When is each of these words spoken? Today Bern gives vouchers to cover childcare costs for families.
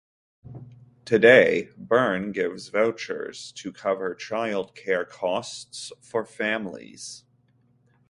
Today 1.05 1.69
Bern 1.77 2.31
gives 2.31 2.69
vouchers 2.69 3.51
to 3.51 3.71
cover 3.71 4.15
childcare 4.15 5.07
costs 5.07 5.93
for 6.01 6.25
families. 6.25 7.23